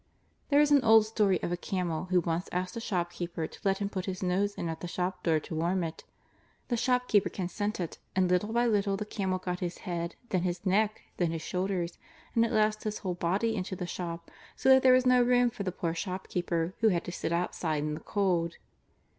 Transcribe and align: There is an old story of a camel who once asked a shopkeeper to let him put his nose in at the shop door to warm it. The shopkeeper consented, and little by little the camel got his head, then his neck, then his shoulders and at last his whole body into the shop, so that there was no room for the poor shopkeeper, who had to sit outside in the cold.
There 0.49 0.59
is 0.59 0.71
an 0.71 0.83
old 0.83 1.05
story 1.05 1.39
of 1.43 1.51
a 1.51 1.55
camel 1.55 2.05
who 2.05 2.21
once 2.21 2.49
asked 2.51 2.75
a 2.75 2.79
shopkeeper 2.81 3.45
to 3.45 3.59
let 3.63 3.77
him 3.77 3.87
put 3.87 4.05
his 4.07 4.23
nose 4.23 4.55
in 4.55 4.67
at 4.67 4.79
the 4.79 4.87
shop 4.87 5.21
door 5.21 5.39
to 5.41 5.53
warm 5.53 5.83
it. 5.83 6.05
The 6.69 6.75
shopkeeper 6.75 7.29
consented, 7.29 7.99
and 8.15 8.27
little 8.27 8.51
by 8.51 8.65
little 8.65 8.97
the 8.97 9.05
camel 9.05 9.37
got 9.37 9.59
his 9.59 9.77
head, 9.85 10.15
then 10.29 10.41
his 10.41 10.65
neck, 10.65 11.03
then 11.17 11.29
his 11.29 11.43
shoulders 11.43 11.99
and 12.33 12.43
at 12.43 12.51
last 12.51 12.83
his 12.83 12.97
whole 13.05 13.13
body 13.13 13.55
into 13.55 13.75
the 13.75 13.85
shop, 13.85 14.31
so 14.55 14.69
that 14.69 14.81
there 14.81 14.93
was 14.93 15.05
no 15.05 15.21
room 15.21 15.51
for 15.51 15.61
the 15.61 15.71
poor 15.71 15.93
shopkeeper, 15.93 16.73
who 16.79 16.87
had 16.87 17.03
to 17.03 17.11
sit 17.11 17.31
outside 17.31 17.83
in 17.83 17.93
the 17.93 17.99
cold. 17.99 18.55